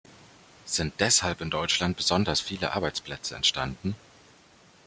Sind 0.65 0.99
deshalb 0.99 1.41
in 1.41 1.51
Deutschland 1.51 1.95
besonders 1.95 2.41
viele 2.41 2.73
Arbeitsplätze 2.73 3.35
entstanden? 3.35 3.95